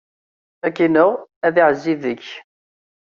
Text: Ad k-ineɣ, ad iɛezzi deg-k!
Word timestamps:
Ad 0.67 0.71
k-ineɣ, 0.75 1.11
ad 1.45 1.55
iɛezzi 1.61 1.95
deg-k! 2.01 2.27